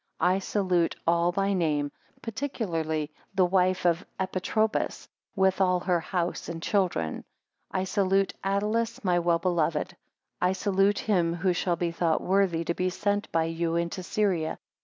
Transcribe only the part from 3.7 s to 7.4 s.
of Epitropus with all her house and children.